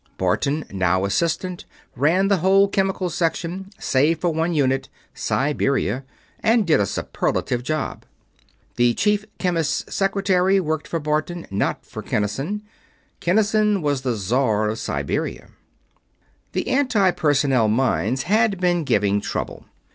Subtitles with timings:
[0.17, 1.63] Barton, now Assistant,
[1.95, 6.05] ran the whole Chemical Section save for one unit Siberia
[6.39, 8.05] and did a superlative job.
[8.77, 12.63] The Chief Chemist's secretary worked for Barton, not for Kinnison.
[13.19, 15.49] Kinnison was the Czar of Siberia.
[16.53, 19.65] The Anti Personnel mines had been giving trouble.